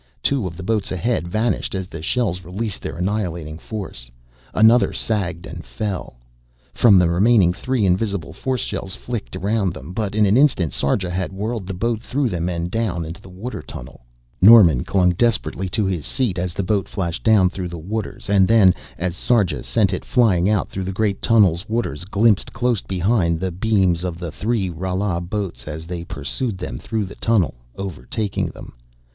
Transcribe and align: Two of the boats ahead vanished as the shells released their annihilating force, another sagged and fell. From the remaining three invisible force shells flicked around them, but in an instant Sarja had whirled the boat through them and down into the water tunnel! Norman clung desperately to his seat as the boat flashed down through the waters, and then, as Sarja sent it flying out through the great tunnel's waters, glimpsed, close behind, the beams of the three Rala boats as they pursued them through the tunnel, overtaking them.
Two 0.23 0.47
of 0.47 0.57
the 0.57 0.63
boats 0.63 0.91
ahead 0.91 1.27
vanished 1.27 1.75
as 1.75 1.85
the 1.85 2.01
shells 2.01 2.43
released 2.43 2.81
their 2.81 2.95
annihilating 2.97 3.59
force, 3.59 4.09
another 4.51 4.91
sagged 4.91 5.45
and 5.45 5.63
fell. 5.63 6.15
From 6.73 6.97
the 6.97 7.07
remaining 7.07 7.53
three 7.53 7.85
invisible 7.85 8.33
force 8.33 8.61
shells 8.61 8.95
flicked 8.95 9.35
around 9.35 9.75
them, 9.75 9.93
but 9.93 10.15
in 10.15 10.25
an 10.25 10.37
instant 10.37 10.73
Sarja 10.73 11.11
had 11.11 11.31
whirled 11.31 11.67
the 11.67 11.75
boat 11.75 12.01
through 12.01 12.29
them 12.29 12.49
and 12.49 12.71
down 12.71 13.05
into 13.05 13.21
the 13.21 13.29
water 13.29 13.61
tunnel! 13.61 14.01
Norman 14.41 14.83
clung 14.83 15.11
desperately 15.11 15.69
to 15.69 15.85
his 15.85 16.03
seat 16.03 16.39
as 16.39 16.55
the 16.55 16.63
boat 16.63 16.87
flashed 16.89 17.23
down 17.23 17.47
through 17.51 17.67
the 17.69 17.77
waters, 17.77 18.27
and 18.27 18.47
then, 18.47 18.73
as 18.97 19.15
Sarja 19.15 19.61
sent 19.61 19.93
it 19.93 20.03
flying 20.03 20.49
out 20.49 20.67
through 20.67 20.85
the 20.85 20.91
great 20.91 21.21
tunnel's 21.21 21.69
waters, 21.69 22.05
glimpsed, 22.05 22.51
close 22.53 22.81
behind, 22.81 23.39
the 23.39 23.51
beams 23.51 24.03
of 24.03 24.17
the 24.17 24.31
three 24.31 24.67
Rala 24.67 25.21
boats 25.21 25.67
as 25.67 25.85
they 25.85 26.03
pursued 26.03 26.57
them 26.57 26.79
through 26.79 27.05
the 27.05 27.13
tunnel, 27.17 27.53
overtaking 27.77 28.47
them. 28.47 28.73